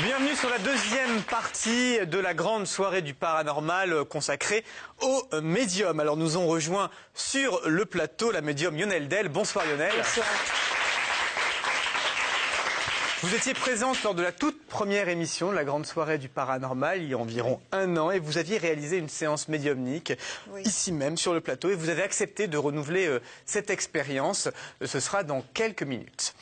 [0.00, 4.64] Bienvenue sur la deuxième partie de la grande soirée du paranormal consacrée
[5.00, 5.98] au médium.
[5.98, 9.28] Alors nous ont rejoint sur le plateau la médium Lionel Del.
[9.28, 9.92] Bonsoir Lionel.
[13.22, 17.02] Vous étiez présente lors de la toute première émission de la grande soirée du paranormal
[17.02, 20.12] il y a environ un an et vous aviez réalisé une séance médiumnique
[20.64, 24.46] ici même sur le plateau et vous avez accepté de renouveler euh, cette expérience.
[24.80, 26.34] Euh, Ce sera dans quelques minutes.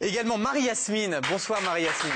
[0.00, 1.20] Également Marie-Yasmine.
[1.28, 2.12] Bonsoir Marie-Yasmine.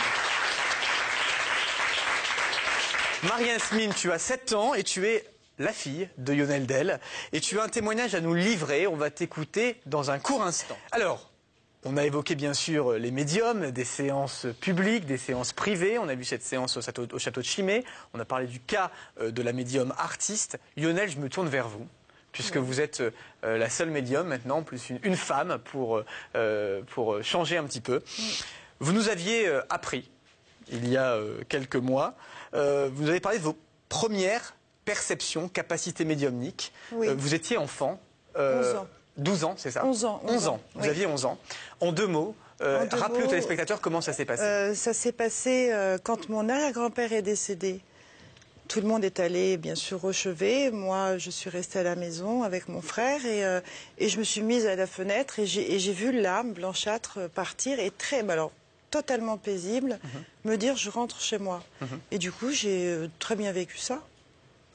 [3.29, 5.25] Marie-Yasmine, tu as 7 ans et tu es
[5.59, 7.01] la fille de Lionel Del.
[7.33, 8.87] Et tu as un témoignage à nous livrer.
[8.87, 10.77] On va t'écouter dans un court instant.
[10.93, 11.31] Alors,
[11.85, 15.99] on a évoqué bien sûr les médiums, des séances publiques, des séances privées.
[15.99, 17.85] On a vu cette séance au château, au château de Chimay.
[18.15, 18.91] On a parlé du cas
[19.21, 20.59] euh, de la médium artiste.
[20.77, 21.87] Lionel, je me tourne vers vous.
[22.33, 26.03] Puisque vous êtes euh, la seule médium maintenant, plus une, une femme, pour,
[26.35, 28.03] euh, pour changer un petit peu.
[28.79, 30.11] Vous nous aviez euh, appris,
[30.71, 32.15] il y a quelques mois,
[32.57, 33.57] euh, vous nous avez parlé de vos
[33.89, 34.55] premières
[34.85, 36.73] perceptions, capacités médiumniques.
[36.93, 37.09] Oui.
[37.09, 38.01] Euh, vous étiez enfant.
[38.37, 38.87] euh, 11 ans.
[39.19, 40.53] 12 ans, c'est ça 11 ans, 11 11 ans.
[40.55, 40.89] ans, Vous oui.
[40.89, 41.39] aviez 11 ans.
[41.81, 44.43] En deux mots, euh, rappelez aux téléspectateurs comment ça s'est passé.
[44.43, 47.81] Euh, ça s'est passé euh, quand mon arrière-grand-père est décédé.
[48.69, 50.71] Tout le monde est allé, bien sûr, au chevet.
[50.71, 53.61] Moi, je suis restée à la maison avec mon frère et, euh,
[53.99, 57.79] et je me suis mise à la fenêtre et j'ai vu l'âme blanchâtre euh, partir
[57.81, 58.53] et très, alors,
[59.03, 60.51] totalement paisible, Mhm.
[60.53, 61.63] me dire je rentre chez moi.
[62.11, 64.01] Et du coup, j'ai euh, très bien vécu ça.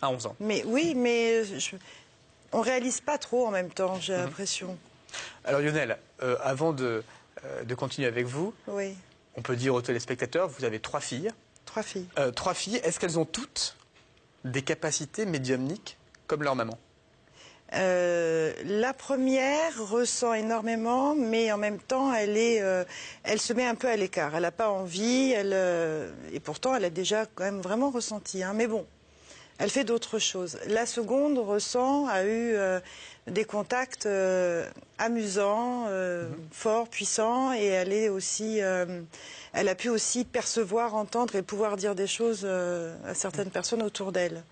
[0.02, 0.36] À 11 ans.
[0.40, 1.76] Mais oui, mais je,
[2.52, 4.20] on réalise pas trop en même temps, j'ai Mhm.
[4.26, 4.78] l'impression.
[5.44, 7.04] Alors Lionel, euh, avant de,
[7.46, 8.96] euh, de continuer avec vous, Oui,
[9.36, 11.32] on peut dire aux téléspectateurs, vous avez trois filles.
[11.66, 12.08] trois filles.
[12.20, 13.76] Euh, trois filles, est-ce qu'elles ont toutes
[14.46, 15.98] des capacités médiumniques
[16.28, 16.78] comme leur maman?
[17.74, 22.84] Euh, la première ressent énormément, mais en même temps, elle est, euh,
[23.24, 24.36] elle se met un peu à l'écart.
[24.36, 28.44] Elle n'a pas envie, elle, euh, et pourtant, elle a déjà quand même vraiment ressenti.
[28.44, 28.54] hein.
[28.54, 28.86] Mais bon,
[29.58, 30.58] elle fait d'autres choses.
[30.68, 32.56] La seconde ressent, a eu
[33.28, 34.08] des contacts
[34.98, 41.42] amusants, euh, forts, puissants, et elle est aussi, elle a pu aussi percevoir, entendre et
[41.44, 44.44] pouvoir dire des choses à certaines personnes autour d'elle.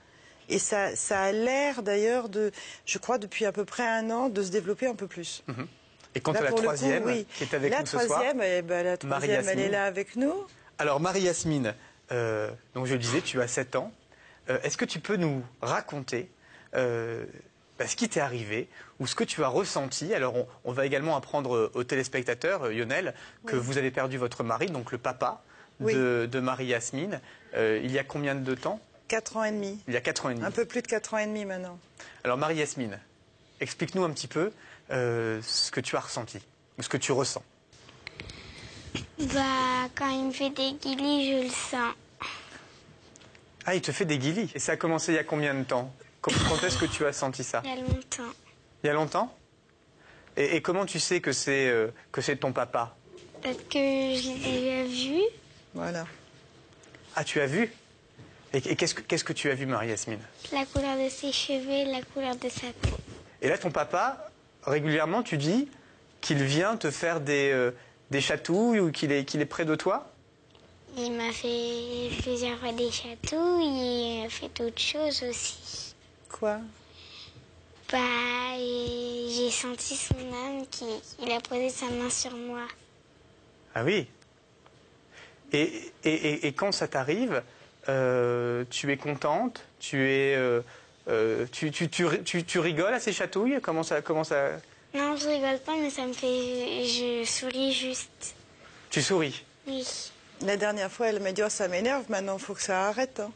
[0.50, 2.52] Et ça, ça a l'air d'ailleurs de,
[2.86, 5.44] je crois, depuis à peu près un an, de se développer un peu plus.
[6.16, 7.26] Et quant Là, à la le coup, troisième, oui.
[7.36, 9.86] qui est avec la nous ce soir, troisième, eh ben, la troisième, elle est là
[9.86, 10.34] avec nous.
[10.80, 11.76] alors Marie-Yasmine,
[12.12, 13.92] euh, donc je le disais, tu as 7 ans.
[14.50, 16.32] Euh, est-ce que tu peux nous raconter
[16.76, 17.26] euh,
[17.78, 18.68] bah, ce qui t'est arrivé
[19.00, 20.12] ou ce que tu as ressenti?
[20.16, 23.14] Alors on, on va également apprendre aux téléspectateurs, Lionel,
[23.46, 25.44] que vous avez perdu votre mari, donc le papa
[25.80, 25.94] Oui.
[25.94, 27.22] de, de Marie-Yasmine,
[27.56, 28.80] euh, il y a combien de temps?
[29.09, 29.80] Quatre ans et demi.
[29.88, 30.46] Il y a 4 ans et demi.
[30.46, 31.80] Un peu plus de quatre ans et demi maintenant.
[32.24, 33.00] Alors Marie-Yasmine,
[33.59, 34.52] explique-nous un petit peu
[34.92, 36.40] euh, ce que tu as ressenti,
[36.78, 37.44] ou ce que tu ressens.
[39.34, 41.96] Bah, quand il me fait des guilis, je le sens.
[43.66, 44.52] Ah, il te fait des guilis.
[44.53, 45.92] Et ça a commencé il y a combien de temps?
[46.22, 47.62] Quand quand est-ce que tu as senti ça?
[47.66, 48.34] Il y a longtemps.
[48.84, 49.36] Il y a longtemps?
[50.38, 52.96] Et, et comment tu sais que c'est euh, que c'est ton papa?
[53.42, 55.22] Parce que je l'ai déjà vu.
[55.74, 56.06] Voilà.
[57.16, 57.72] Ah, tu as vu?
[58.54, 60.20] Et, et qu'est-ce que qu'est-ce que tu as vu, Marie-Yasmine
[60.52, 62.98] La couleur de ses cheveux, la couleur de sa peau.
[63.42, 64.30] Et là, ton papa,
[64.64, 65.68] régulièrement, tu dis
[66.22, 67.72] qu'il vient te faire des, euh,
[68.10, 70.12] des chatouilles ou qu'il est, qu'il est près de toi?
[70.98, 75.94] Il m'a fait plusieurs fois des chatouilles, il a fait d'autres choses aussi.
[76.28, 76.60] Quoi?
[77.92, 77.98] Bah,
[78.58, 80.86] j'ai senti son âme qui
[81.22, 82.62] il a posé sa main sur moi.
[83.76, 84.08] Ah oui?
[85.52, 87.42] Et, et, et- et quand ça t'arrive,
[87.88, 90.62] euh, tu es contente, tu es, euh,
[91.08, 93.60] euh, tu, tu, tu, tu- tu rigoles à ces chatouilles?
[93.62, 94.52] Comment ça, comment ça?
[94.94, 96.84] Non, je rigole pas, mais ça me fait.
[96.86, 98.36] Je souris juste.
[98.90, 99.44] Tu souris?
[99.68, 99.86] Oui.
[100.46, 102.04] La dernière fois, elle m'a dit oh, ça m'énerve.
[102.10, 103.20] Maintenant, il faut que ça arrête.
[103.20, 103.32] hein.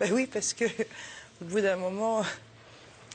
[0.00, 0.64] Ben oui, parce que
[1.40, 2.22] au bout d'un moment,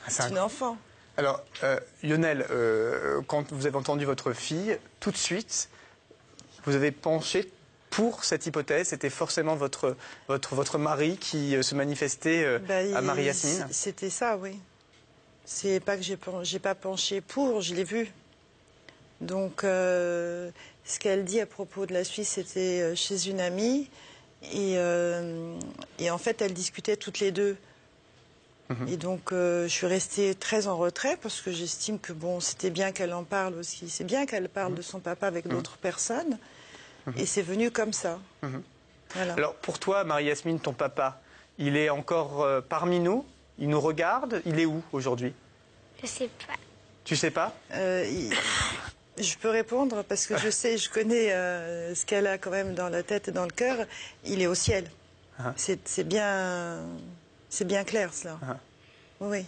[0.06, 0.78] Ah, c'est une enfant.
[1.18, 5.70] Alors, euh, Lionel, euh, quand vous avez entendu votre fille, tout de suite,
[6.66, 7.50] vous avez penché
[7.90, 8.90] pour cette hypothèse.
[8.90, 9.96] C'était forcément votre,
[10.28, 13.68] votre, votre mari qui euh, se manifestait euh, Ben, à Marie-Yasmine.
[13.72, 14.60] C'était ça, oui.
[15.46, 18.12] C'est pas que j'ai pas penché pour, je l'ai vu.
[19.22, 20.52] Donc, euh,
[20.84, 23.90] ce qu'elle dit à propos de la Suisse, c'était chez une amie.
[24.54, 25.58] Et, euh,
[26.00, 27.58] et en fait, elles discutaient toutes les deux.
[28.70, 28.88] Mhm.
[28.90, 32.70] Et donc, euh, je suis restée très en retrait parce que j'estime que bon, c'était
[32.70, 33.90] bien qu'elle en parle aussi.
[33.90, 34.78] C'est bien qu'elle parle Mhm.
[34.78, 36.38] de son papa avec d'autres personnes.
[37.16, 38.20] Et c'est venu comme ça.
[38.42, 38.62] Mhm.
[39.14, 39.34] Voilà.
[39.34, 41.22] Alors, pour toi, Marie-Yasmine, ton papa,
[41.58, 43.26] il est encore euh, parmi nous?
[43.60, 44.42] Il nous regarde?
[44.46, 45.34] Il est où aujourd'hui?
[46.02, 46.54] Je sais pas.
[47.06, 47.54] Tu sais pas?
[47.74, 48.34] Euh, il-
[49.24, 52.76] Je peux répondre parce que je sais, je connais euh, ce qu'elle a quand même
[52.76, 53.88] dans la tête et dans le cœur.
[54.26, 54.92] Il est au ciel.
[55.40, 55.54] Ah.
[55.56, 56.80] C'est c'est bien,
[57.50, 58.38] c'est bien clair cela.
[58.44, 58.58] Ah.
[59.22, 59.44] Oui.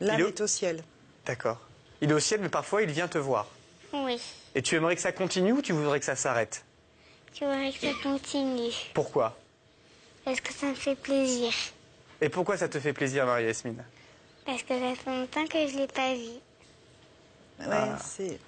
[0.00, 0.82] L'âme Il est- est au ciel.
[1.26, 1.60] D'accord.
[2.00, 3.46] Il est au ciel, mais parfois il vient te voir.
[3.92, 4.20] Oui.
[4.56, 6.64] Et tu aimerais que ça continue ou tu voudrais que ça s'arrête?
[7.38, 8.72] Je voudrais que ça continue.
[8.94, 9.36] Pourquoi?
[10.24, 11.52] Parce que ça me fait plaisir.
[12.20, 13.84] Et pourquoi ça te fait plaisir, Marie-Yasmine?
[14.44, 16.30] Parce que ça fait longtemps que je ne l'ai pas vu.
[17.60, 17.98] Ouais, Ah.
[18.04, 18.38] c'est.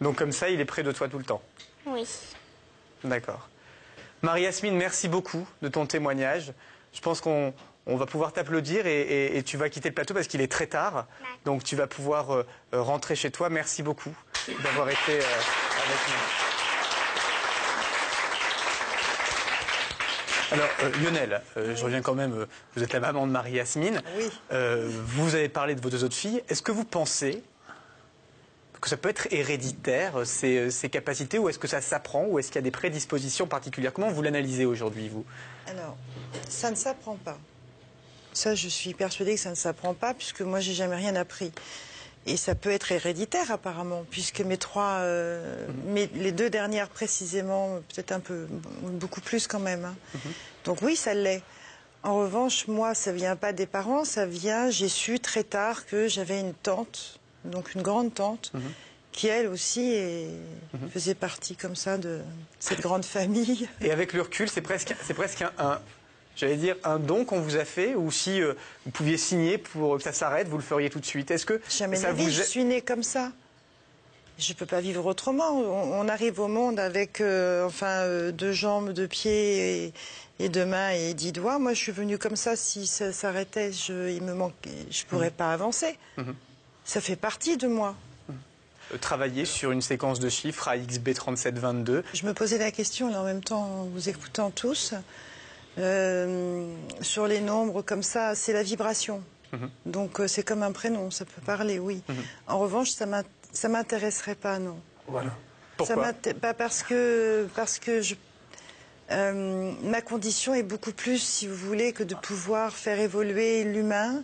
[0.00, 1.42] Donc comme ça, il est près de toi tout le temps.
[1.86, 2.06] Oui.
[3.04, 3.48] D'accord.
[4.22, 6.52] Marie-Yasmine, merci beaucoup de ton témoignage.
[6.92, 7.54] Je pense qu'on
[7.86, 10.50] on va pouvoir t'applaudir et, et- et tu vas quitter le plateau parce qu'il est
[10.50, 11.06] très tard.
[11.44, 13.48] Donc tu vas pouvoir euh, rentrer chez toi.
[13.48, 14.14] Merci beaucoup
[14.62, 16.55] d'avoir été euh, avec nous.
[20.52, 22.46] Alors, euh, Lionel, euh, je reviens quand même, euh,
[22.76, 24.00] vous êtes la maman de Marie-Yasmine.
[24.16, 24.30] Oui.
[25.06, 26.42] Vous avez parlé de vos deux autres filles.
[26.48, 27.42] Est-ce que vous pensez
[28.80, 32.48] que ça peut être héréditaire, ces, ces capacités, ou est-ce que ça s'apprend, ou est-ce
[32.48, 33.92] qu'il y a des prédispositions particulières?
[33.92, 35.24] Comment vous l'analysez aujourd'hui, vous?
[35.66, 35.96] Alors,
[36.48, 37.38] ça ne s'apprend pas.
[38.32, 41.50] Ça, je suis persuadée que ça ne s'apprend pas, puisque moi, j'ai jamais rien appris.
[42.26, 47.78] Et ça peut être héréditaire, apparemment, puisque mes trois, euh, mes- les deux dernières précisément,
[47.94, 48.46] peut-être un peu,
[48.82, 49.84] beaucoup plus quand même.
[49.84, 49.94] hein.
[50.64, 51.42] Donc oui, ça l'est.
[52.02, 56.08] En revanche, moi, ça vient pas des parents, ça vient, j'ai su très tard que
[56.08, 58.52] j'avais une tante, donc une grande tante,
[59.12, 60.28] qui elle aussi est-
[60.92, 62.20] faisait partie comme ça de
[62.60, 63.68] cette grande famille.
[63.80, 65.80] Et avec le recul, c'est presque, c'est presque un, un-
[66.36, 68.54] j'allais dire, un don qu'on vous a fait, ou si euh,
[68.84, 71.30] vous pouviez signer pour que ça s'arrête, vous le feriez tout de suite.
[71.30, 73.32] Est-ce que Jamais ça vous je suis née comme ça.
[74.38, 75.50] Je ne peux pas vivre autrement.
[75.52, 79.92] On, on arrive au monde avec euh, enfin euh, deux jambes, deux pieds et,
[80.38, 81.58] et deux mains et dix doigts.
[81.58, 82.54] Moi, je suis venue comme ça.
[82.54, 85.98] Si ça s'arrêtait, je, il me manquait, je pourrais pas avancer.
[86.84, 87.94] Ça fait partie de moi.
[88.92, 93.24] euh, travailler sur une séquence de chiffres AXB3722 Je me posais la question, là, en
[93.24, 94.92] même temps, en vous écoutant tous,
[95.78, 96.68] euh,
[97.00, 99.22] sur les nombres comme ça, c'est la vibration.
[99.86, 102.02] Donc, euh, c'est comme un prénom, ça peut parler, oui.
[102.46, 103.06] En revanche, ça
[103.52, 104.76] ça m'intéresserait pas, non.
[105.08, 105.30] Voilà.
[105.30, 108.14] Ça Pourquoi pas parce que parce que je,
[109.10, 114.22] euh, ma condition est beaucoup plus, si vous voulez, que de pouvoir faire évoluer l'humain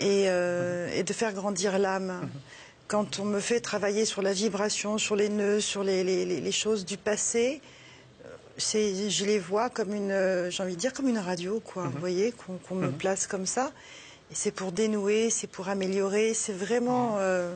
[0.00, 2.28] et, euh, et de faire grandir l'âme.
[2.88, 6.84] Quand on me fait travailler sur la vibration, sur les nœuds, sur les, les- choses
[6.84, 7.60] du passé,
[8.58, 11.84] je les vois comme une, euh, j'ai envie de dire comme une radio, quoi.
[11.84, 13.72] Vous voyez, qu'on, me place comme ça.
[14.30, 17.16] Et c'est pour dénouer, c'est pour améliorer, c'est vraiment.
[17.18, 17.54] euh,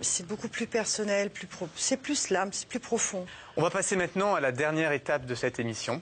[0.00, 3.26] c'est beaucoup plus personnel, plus c'est plus l'âme, c'est plus profond.
[3.56, 6.00] On va passer maintenant à la dernière étape de cette émission,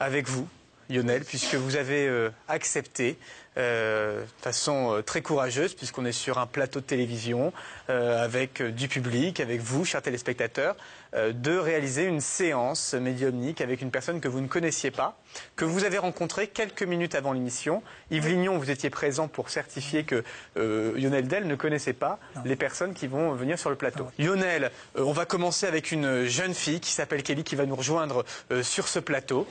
[0.00, 0.48] avec vous,
[0.90, 3.18] Lionel, puisque vous avez euh, accepté,
[3.56, 7.52] euh, de façon euh, très courageuse, puisqu'on est sur un plateau de télévision,
[7.88, 10.76] avec du public, avec vous, chers téléspectateurs,
[11.14, 15.18] de réaliser une séance médiumnique avec une personne que vous ne connaissiez pas,
[15.56, 17.82] que vous avez rencontrée quelques minutes avant l'émission.
[18.10, 20.22] Yves Lignon, vous étiez présent pour certifier que
[20.56, 24.06] euh, Lionel Del ne connaissait pas les personnes qui vont venir sur le plateau.
[24.18, 27.76] Lionel, euh, on va commencer avec une jeune fille qui s'appelle Kelly qui va nous
[27.76, 29.46] rejoindre euh, sur ce plateau.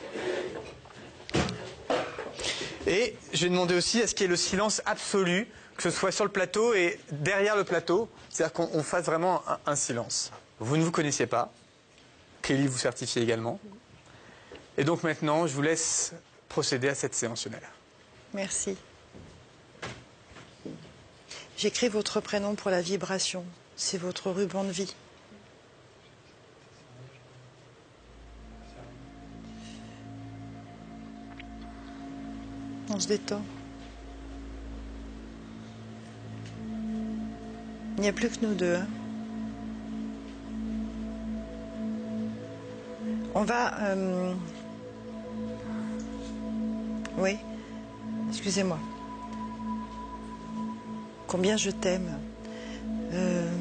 [2.86, 5.92] Et je vais demander aussi à ce qu'il y ait le silence absolu, que ce
[5.92, 9.76] soit sur le plateau et derrière le plateau, c'est-à-dire qu'on on fasse vraiment un, un
[9.76, 10.32] silence?
[10.60, 11.52] Vous ne vous connaissiez pas,
[12.42, 13.60] Kelly vous certifie également.
[14.78, 16.14] Et donc maintenant, je vous laisse
[16.50, 17.62] procéder à cette séance, Lionel.
[18.34, 18.78] Merci.
[21.58, 23.44] J'écris votre prénom pour la vibration.
[23.76, 24.94] C'est votre ruban de vie.
[32.90, 33.42] On se détend.
[37.98, 38.76] Il n'y a plus que nous deux.
[38.76, 38.88] hein.
[43.40, 43.72] On va.
[43.84, 44.34] euh,
[47.20, 47.38] Oui.
[48.30, 48.80] Excusez-moi.
[51.28, 52.18] Combien je t'aime.
[53.14, 53.52] Euh,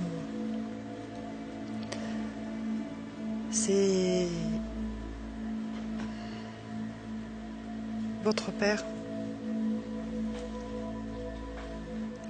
[3.51, 4.29] C'est
[8.25, 8.83] votre père.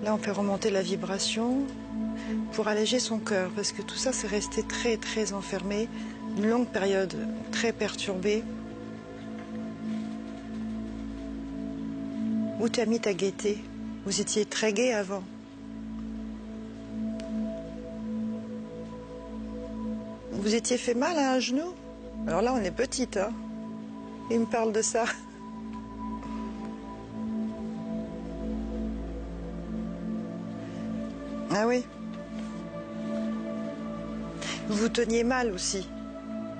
[0.02, 1.58] Là, on fait remonter la vibration
[2.52, 5.88] pour alléger son cœur, parce que tout ça, c'est resté très, très enfermé,
[6.36, 7.14] une longue période
[7.50, 8.44] très perturbée.
[12.60, 13.62] Où t'as mis ta gaieté
[14.04, 15.22] Vous étiez très gai avant.
[20.32, 21.72] Vous étiez fait mal à un genou?
[22.26, 23.32] Alors là, on est petite, hein
[24.30, 25.04] Il me parle de ça.
[31.50, 31.84] Ah oui
[34.68, 35.88] vous teniez mal aussi.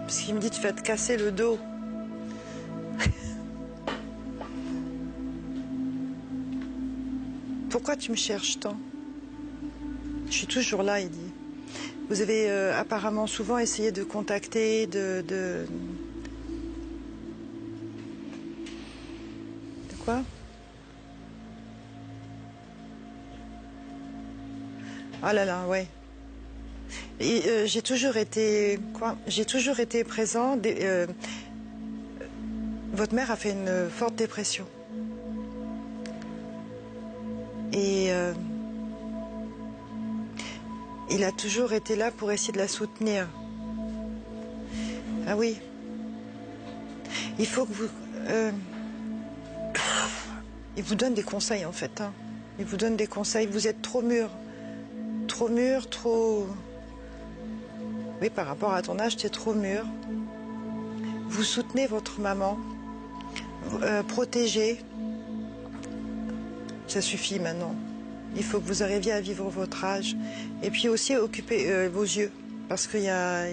[0.06, 1.58] Parce qu'il me dit, tu vas te casser le dos.
[7.70, 8.76] Pourquoi tu me cherches tant?
[10.28, 11.32] Je suis toujours là, il dit.
[12.08, 15.66] Vous avez euh, apparemment souvent essayé de contacter, de, de...
[19.90, 20.22] De quoi?
[25.20, 25.88] Ah là là, ouais.
[27.20, 30.58] Euh, j'ai toujours été quoi J'ai toujours été présent.
[30.66, 31.06] Euh,
[32.92, 34.66] votre mère a fait une forte dépression.
[37.72, 38.32] Et euh,
[41.10, 43.28] il a toujours été là pour essayer de la soutenir.
[45.26, 45.58] Ah oui.
[47.38, 47.88] Il faut que vous.
[50.76, 52.00] il vous donne des conseils en fait.
[52.00, 52.12] hein.
[52.58, 53.46] Il vous donne des conseils.
[53.46, 54.28] Vous êtes trop mûr.
[55.28, 56.46] Trop mûr, trop.
[58.22, 59.84] Oui, par rapport à ton âge, tu es trop mûr.
[61.28, 62.58] Vous soutenez votre maman.
[63.82, 64.78] Euh, protégez.
[66.86, 67.74] Ça suffit maintenant.
[68.36, 70.16] Il faut que vous arriviez à vivre votre âge.
[70.62, 72.30] Et puis aussi occuper euh, vos yeux.
[72.68, 73.46] Parce qu'il y a.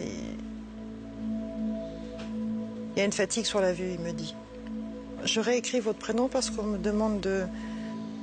[2.96, 4.36] Une fatigue sur la vue, il me dit.
[5.26, 7.44] Je réécris votre prénom parce qu'on me demande de,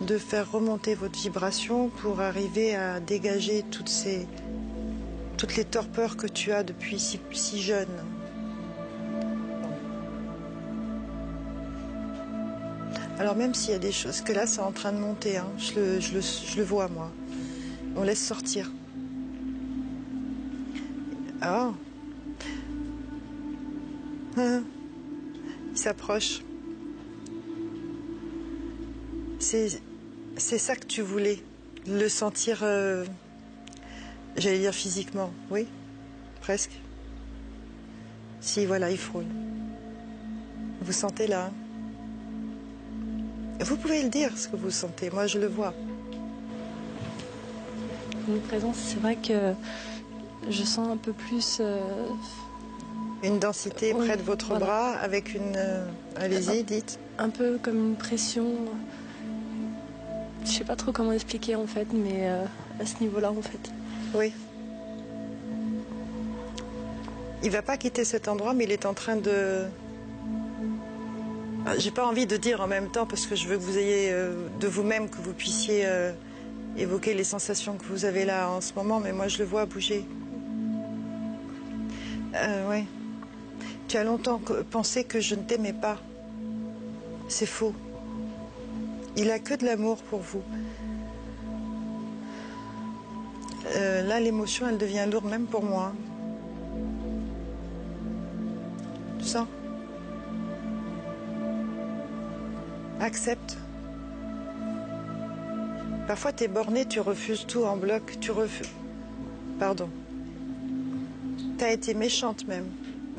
[0.06, 4.26] de faire remonter votre vibration pour arriver à dégager toutes ces.
[5.40, 7.88] Toutes les torpeurs que tu as depuis si, jeune.
[13.18, 15.48] Alors même s'il y a des choses, que là c'est en train de monter, hein,
[15.56, 17.10] je, le, vois moi.
[17.96, 18.70] On laisse sortir.
[21.40, 21.72] Ah.
[24.36, 24.62] Hein.
[25.72, 26.42] Il s'approche.
[29.38, 29.80] C'est,
[30.36, 31.42] c'est ça que tu voulais,
[31.86, 33.06] le sentir, euh,
[34.36, 35.66] j'allais dire physiquement, oui,
[36.40, 36.72] presque.
[38.40, 39.26] Si, voilà, il frôle.
[40.82, 41.50] Vous sentez là
[43.60, 45.10] Vous pouvez le dire, ce que vous sentez.
[45.10, 45.74] Moi, je le vois.
[48.28, 49.52] Une présence, c'est vrai que
[50.48, 51.58] je sens un peu plus.
[51.60, 51.80] euh,
[53.22, 54.64] Une densité Oui, près de votre voilà.
[54.64, 55.54] bras avec une...
[55.56, 56.98] euh, Allez-y, dites.
[57.18, 58.46] un peu comme une pression.
[60.44, 62.44] Je sais pas trop comment expliquer en fait, mais euh,
[62.80, 63.70] à ce niveau-là en fait.
[64.14, 64.32] Oui.
[67.42, 69.64] Il va pas quitter cet endroit, mais il est en train de.
[71.66, 73.78] Ah, J'ai pas envie de dire en même temps parce que je veux que vous
[73.78, 76.12] ayez euh, de vous-même que vous puissiez euh,
[76.76, 79.66] évoquer les sensations que vous avez là en ce moment, mais moi je le vois
[79.66, 80.04] bouger.
[82.34, 82.84] Euh, ouais.
[83.88, 84.40] Tu as longtemps
[84.70, 85.98] pensé que je ne t'aimais pas.
[87.28, 87.74] C'est faux.
[89.16, 90.42] Il a que de l'amour pour vous.
[93.76, 95.92] Euh, là, l'émotion, elle devient lourde même pour moi.
[99.18, 99.46] Tu sens
[103.00, 103.56] Accepte.
[106.06, 108.18] Parfois, tu es borné, tu refuses tout en bloc.
[108.20, 108.70] Tu refuses.
[109.58, 109.88] Pardon.
[111.58, 112.66] Tu as été méchante même,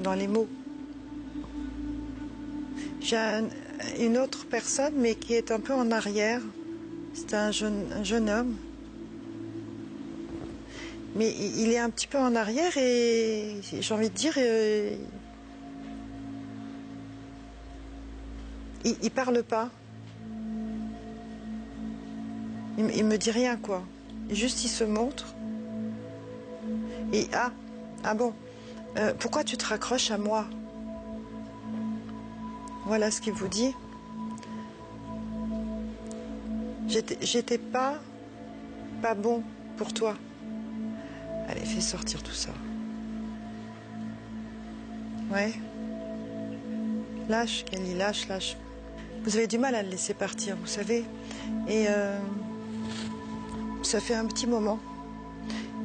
[0.03, 0.47] dans les mots.
[2.99, 3.45] J'ai un-
[3.99, 6.41] une autre personne, mais qui est un peu en arrière.
[7.13, 8.55] C'est un jeune homme.
[11.15, 14.95] Mais il est un petit peu en arrière et j'ai envie de dire, euh,
[18.85, 19.69] il, il parle pas.
[22.77, 23.83] Il, il me dit rien quoi.
[24.29, 25.35] Juste il se montre.
[27.11, 27.51] Et ah,
[28.05, 28.33] ah bon,
[28.97, 30.45] euh, pourquoi tu te raccroches à moi?
[32.85, 33.73] Voilà ce qu'il vous dit.
[36.87, 37.95] J'étais pas,
[39.01, 39.43] pas bon
[39.77, 40.15] pour toi.
[41.51, 42.51] Allez, fais sortir tout ça.
[45.31, 45.53] Ouais.
[47.27, 48.55] Lâche, Kelly, lâche, lâche.
[49.23, 51.03] Vous avez du mal à le laisser partir, vous savez.
[51.67, 52.17] Et euh,
[53.83, 54.79] ça fait un petit moment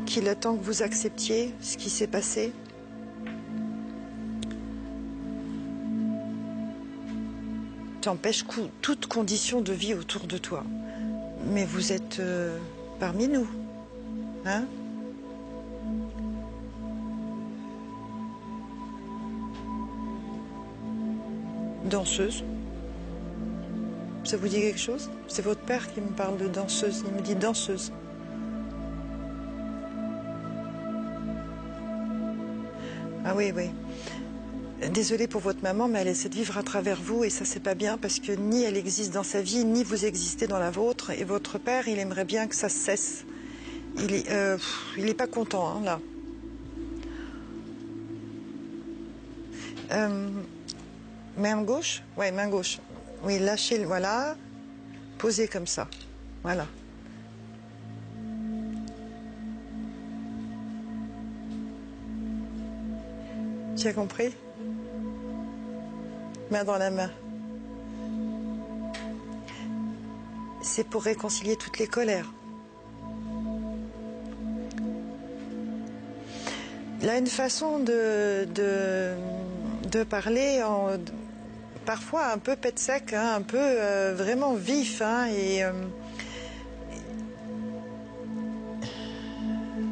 [0.06, 2.52] qu'il attend que vous acceptiez ce qui s'est passé.
[8.00, 10.64] Tu empêches cou- toute condition de vie autour de toi.
[11.52, 12.58] Mais vous êtes euh,
[13.00, 13.49] parmi nous.
[14.44, 14.64] Hein?
[21.88, 22.45] Danseuse.
[24.25, 25.11] Ça vous dit quelque chose?
[25.28, 27.05] C'est votre père qui me parle de danseuse.
[27.07, 27.93] Il me dit danseuse.
[33.25, 33.71] Ah oui, oui.
[34.90, 37.62] Désolée pour votre maman, mais elle essaie de vivre à travers vous et ça c'est
[37.62, 40.71] pas bien parce que ni elle existe dans sa vie, ni vous existez dans la
[40.71, 41.11] vôtre.
[41.11, 43.25] Et votre père, il aimerait bien que ça cesse.
[43.99, 44.59] Il est, euh,
[45.16, 46.00] pas content hein, là.
[49.93, 50.28] Euh,
[51.37, 52.02] main gauche?
[52.16, 52.78] Ouais, main gauche.
[53.23, 54.37] Oui, lâchez, voilà.
[55.19, 55.88] Posez comme ça.
[56.43, 56.66] Voilà.
[63.76, 64.35] Tu as compris?
[66.50, 67.11] Main dans la main.
[70.62, 72.33] C'est pour réconcilier toutes les colères.
[77.09, 78.49] A une façon de,
[79.93, 80.99] de parler, en,
[81.87, 85.00] parfois un peu pet sec, hein, un peu euh, vraiment vif.
[85.00, 85.73] hein, et, euh,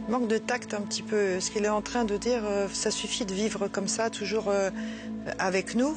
[0.08, 1.40] manque de tact un petit peu.
[1.40, 4.52] Ce qu'il est en train de dire, euh, ça suffit de vivre comme ça, toujours
[5.38, 5.96] avec nous.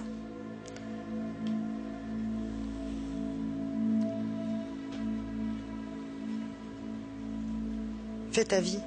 [8.32, 8.80] Fais ta vie.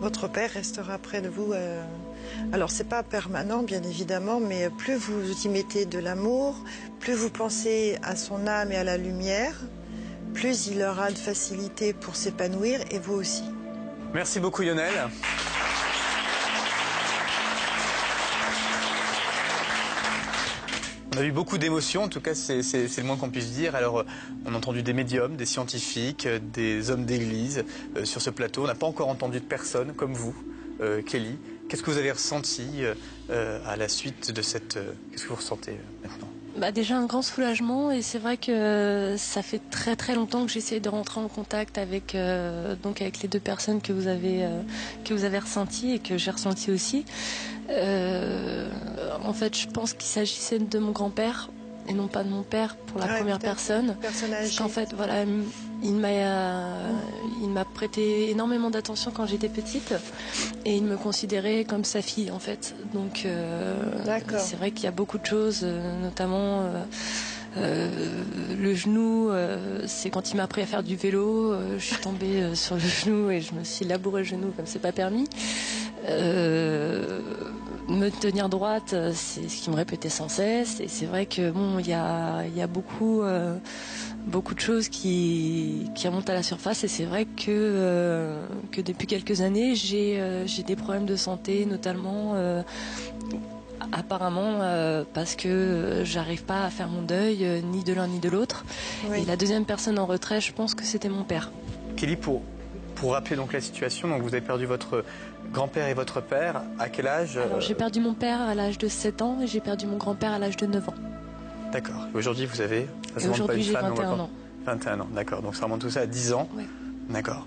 [0.00, 1.52] Votre père restera près de vous.
[1.52, 1.82] euh,
[2.52, 6.56] Alors c'est pas permanent, bien évidemment, mais plus vous y mettez de l'amour,
[7.00, 9.54] plus vous pensez à son âme et à la lumière,
[10.34, 13.44] plus il aura de facilité pour s'épanouir et vous aussi.
[14.14, 14.92] Merci beaucoup Lionel.
[21.20, 23.74] A eu beaucoup d'émotions, en tout cas c'est le moins qu'on puisse dire.
[23.74, 24.04] Alors euh,
[24.44, 27.64] on a entendu des médiums, des scientifiques, euh, des hommes d'église
[27.96, 28.64] euh, sur ce plateau.
[28.64, 30.34] On n'a pas encore entendu de personne comme vous,
[31.06, 31.36] Kelly.
[31.68, 32.84] Qu'est-ce que vous avez ressenti
[33.30, 34.78] à la suite de cette...
[35.10, 36.27] Qu'est-ce que vous ressentez maintenant?
[36.58, 40.50] Bah déjà un grand soulagement et c'est vrai que ça fait très très longtemps que
[40.50, 44.44] j'essaie de rentrer en contact avec euh, donc avec les deux personnes que vous avez
[44.44, 44.60] euh,
[45.04, 47.04] que vous avez ressenties et que j'ai ressenti aussi.
[47.70, 48.68] Euh,
[49.24, 51.50] en fait, je pense qu'il s'agissait de mon grand-père
[51.88, 53.96] et non pas de mon père pour la Ouais, première personne.
[54.02, 55.24] Parce qu'en fait, voilà,
[55.82, 56.08] il m'a,
[57.42, 59.94] il m'a prêté énormément d'attention quand j'étais petite
[60.64, 62.74] et il me considérait comme sa fille en fait.
[62.94, 63.74] Donc, euh,
[64.38, 66.62] c'est vrai qu'il y a beaucoup de choses, euh, notamment
[67.56, 67.88] euh,
[68.58, 69.30] le genou.
[69.30, 72.74] euh, c'est quand il m'a appris à faire du vélo, euh, je suis tombée sur
[72.76, 75.28] le genou et je me suis labouré le genou comme c'est pas permis.
[77.88, 80.78] Me tenir droite, c'est ce qu'il me répétait sans cesse.
[80.80, 83.22] Et c'est vrai que bon, il y a, il y a beaucoup,
[84.28, 86.84] beaucoup de choses qui, qui remontent à la surface.
[86.84, 91.16] Et c'est vrai que, euh, que depuis quelques années, j'ai, euh, j'ai des problèmes de
[91.16, 92.32] santé, notamment.
[92.36, 92.62] euh,
[93.92, 98.18] Apparemment euh, parce que j'arrive pas à faire mon deuil euh, ni de l'un ni
[98.18, 98.64] de l'autre.
[99.08, 99.20] Oui.
[99.22, 101.50] Et la deuxième personne en retrait, je pense que c'était mon père.
[101.96, 102.42] Kelly, pour,
[102.96, 105.04] pour rappeler donc la situation, donc vous avez perdu votre
[105.52, 106.62] grand-père et votre père.
[106.78, 109.60] À quel âge euh, j'ai perdu mon père à l'âge de 7 ans et j'ai
[109.60, 110.94] perdu mon grand-père à l'âge de 9 ans.
[111.72, 112.06] D'accord.
[112.12, 112.86] Et Aujourd'hui, vous avez...
[113.16, 114.30] aujourd'hui une j'ai femme, mais on va 21 pas- ans.
[114.66, 115.42] 21 ans, d'accord.
[115.42, 116.48] Donc ça remonte tout ça à 10 ans.
[116.56, 116.64] Ouais.
[117.10, 117.46] D'accord.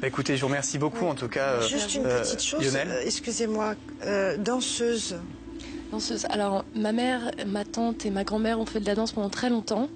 [0.00, 1.48] Bah, écoutez, je vous remercie beaucoup en tout cas.
[1.52, 2.88] euh, Juste une euh, petite chose, Lionel.
[2.90, 5.16] euh, excusez-moi, euh, danseuse.
[5.90, 6.26] Danseuse.
[6.30, 9.50] Alors, ma mère, ma tante et ma grand-mère ont fait de la danse pendant très
[9.50, 9.88] longtemps.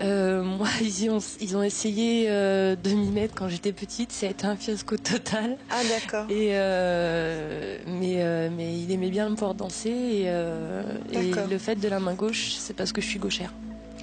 [0.00, 4.12] Euh, moi, ils, ont, ils ont essayé euh, de m'y mettre quand j'étais petite.
[4.12, 5.56] Ça a été un fiasco total.
[5.70, 6.26] Ah d'accord.
[6.30, 9.90] Et euh, mais, euh, mais il aimait bien me voir danser.
[9.90, 10.82] Et, euh,
[11.12, 11.48] et D'accord.
[11.50, 13.52] le fait de la main gauche, c'est parce que je suis gauchère.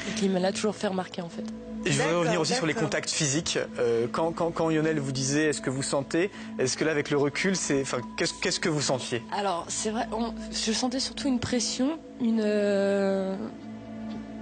[0.07, 1.43] Et qu'il me l'a toujours fait remarquer, en fait.
[1.85, 3.59] Et je voudrais revenir aussi sur les contacts physiques.
[3.77, 7.09] Euh, quand, quand, quand Lionel vous disait est-ce que vous sentez, est-ce que là avec
[7.09, 9.21] le recul, c'est, enfin, qu'est-ce, qu'est-ce que vous sentiez?
[9.37, 12.41] Alors, c'est vrai, on- je sentais surtout une pression, une.
[12.41, 13.35] euh,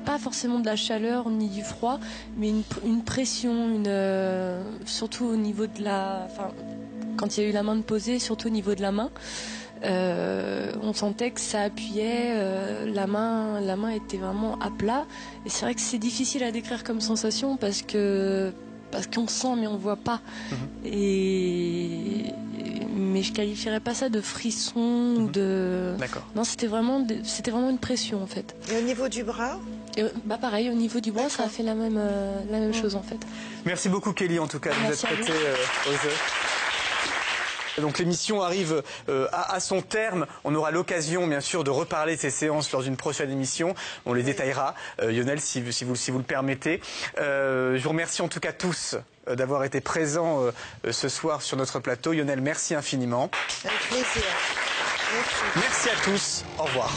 [0.01, 1.99] pas forcément de la chaleur ni du froid,
[2.37, 6.27] mais une, une pression, une, euh, surtout au niveau de la.
[6.29, 6.49] Enfin,
[7.17, 9.09] quand il y a eu la main de poser, surtout au niveau de la main.
[9.83, 15.05] euh, on sentait que ça appuyait, euh, la main, la main était vraiment à plat.
[15.45, 18.53] Et c'est vrai que c'est difficile à décrire comme sensation parce que
[18.91, 20.19] parce qu'on sent mais on voit pas.
[20.85, 22.25] Et
[22.95, 25.93] mais je qualifierais pas ça de frisson ou de.
[25.97, 26.23] D'accord.
[26.35, 28.55] Non, c'était vraiment, de- c'était vraiment une pression en fait.
[28.71, 29.57] Et au niveau du bras?
[29.97, 32.73] Et, bah pareil, au niveau du bras, ça a fait la même, euh, la même
[32.73, 33.17] chose en fait.
[33.65, 34.95] Merci beaucoup Kelly en tout cas de vous vous.
[35.07, 35.55] prêtée euh,
[35.89, 36.11] au jeu.
[37.81, 40.27] Donc l'émission arrive euh, à, à son terme.
[40.43, 43.75] On aura l'occasion, bien sûr, de reparler de ces séances lors d'une prochaine émission.
[44.05, 46.81] On les détaillera, euh, Lionel, si, vous- si, vous, si vous le permettez.
[47.17, 48.97] Euh, je vous remercie en tout cas tous
[49.29, 50.41] euh, d'avoir été présents
[50.89, 52.11] ce soir sur notre plateau.
[52.11, 53.31] Lionel, merci infiniment.
[53.63, 54.23] Avec plaisir.
[55.13, 55.41] Merci.
[55.55, 56.43] Merci à tous.
[56.59, 56.91] Au revoir.